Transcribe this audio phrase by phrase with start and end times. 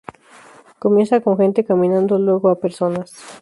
[0.79, 3.13] Comienza con gente caminando luego a personas.